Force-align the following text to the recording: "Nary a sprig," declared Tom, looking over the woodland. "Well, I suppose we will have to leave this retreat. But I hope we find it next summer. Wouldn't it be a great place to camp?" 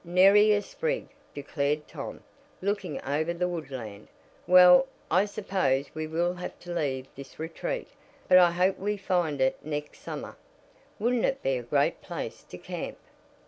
"Nary 0.03 0.51
a 0.53 0.63
sprig," 0.63 1.09
declared 1.35 1.87
Tom, 1.87 2.23
looking 2.59 2.99
over 3.03 3.35
the 3.35 3.47
woodland. 3.47 4.07
"Well, 4.47 4.87
I 5.11 5.25
suppose 5.25 5.93
we 5.93 6.07
will 6.07 6.33
have 6.33 6.57
to 6.61 6.73
leave 6.73 7.05
this 7.15 7.37
retreat. 7.37 7.87
But 8.27 8.39
I 8.39 8.49
hope 8.49 8.79
we 8.79 8.97
find 8.97 9.39
it 9.39 9.63
next 9.63 9.99
summer. 9.99 10.37
Wouldn't 10.97 11.23
it 11.23 11.43
be 11.43 11.55
a 11.55 11.61
great 11.61 12.01
place 12.01 12.41
to 12.45 12.57
camp?" 12.57 12.97